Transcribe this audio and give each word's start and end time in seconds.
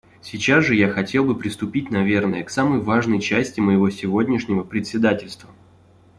Сейчас 0.23 0.65
же 0.65 0.73
я 0.73 0.89
хотел 0.89 1.25
бы 1.25 1.37
приступить, 1.37 1.91
наверное, 1.91 2.43
к 2.43 2.49
самой 2.49 2.79
важной 2.79 3.21
части 3.21 3.59
моего 3.59 3.87
сегодняшнего 3.91 4.63
председательства... 4.63 5.51